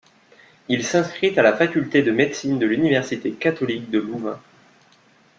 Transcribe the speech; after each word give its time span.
Il 0.67 0.83
s'inscrit 0.83 1.37
à 1.37 1.43
la 1.43 1.55
faculté 1.55 2.01
de 2.01 2.11
médecine 2.11 2.57
de 2.57 2.65
l'Université 2.65 3.33
catholique 3.33 3.91
de 3.91 3.99
Louvain. 3.99 4.39